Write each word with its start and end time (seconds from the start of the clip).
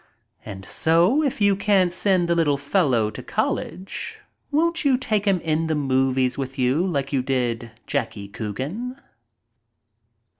]And 0.51 0.65
so 0.65 1.21
if 1.21 1.41
you 1.41 1.55
can't 1.55 1.93
send 1.93 2.27
the 2.27 2.33
little 2.33 2.57
fellow 2.57 3.11
to 3.11 3.21
college 3.21 4.17
won't 4.49 4.83
you 4.83 4.97
take 4.97 5.25
him 5.25 5.39
in 5.41 5.67
the 5.67 5.75
movies 5.75 6.39
with 6.39 6.57
you 6.57 6.83
like 6.87 7.13
you 7.13 7.21
did 7.21 7.69
Jackie 7.85 8.27
Coogan? 8.27 8.99